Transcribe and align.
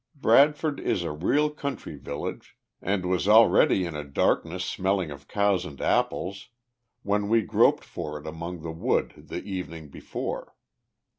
Bradford 0.15 0.79
is 0.79 1.03
a 1.03 1.11
real 1.11 1.51
country 1.51 1.95
village, 1.95 2.57
and 2.81 3.05
was 3.05 3.27
already 3.27 3.83
all 3.83 3.89
in 3.89 3.95
a 3.95 4.03
darkness 4.03 4.65
smelling 4.65 5.11
of 5.11 5.27
cows 5.27 5.63
and 5.63 5.79
apples, 5.79 6.49
when 7.03 7.29
we 7.29 7.43
groped 7.43 7.83
for 7.83 8.17
it 8.17 8.25
among 8.25 8.61
the 8.63 8.71
woods 8.71 9.13
the 9.15 9.43
evening 9.43 9.89
before. 9.89 10.55